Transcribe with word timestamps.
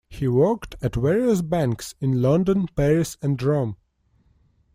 He 0.09 0.27
worked 0.27 0.73
at 0.81 0.95
various 0.95 1.43
banks 1.43 1.93
in 2.01 2.23
London, 2.23 2.65
Paris, 2.75 3.17
and 3.21 3.39
Rome. 3.43 3.77